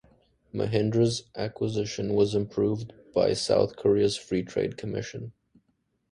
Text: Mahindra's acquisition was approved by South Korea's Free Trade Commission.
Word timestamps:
Mahindra's 0.51 1.25
acquisition 1.35 2.15
was 2.15 2.33
approved 2.33 2.91
by 3.13 3.33
South 3.33 3.75
Korea's 3.75 4.17
Free 4.17 4.41
Trade 4.41 4.75
Commission. 4.75 5.31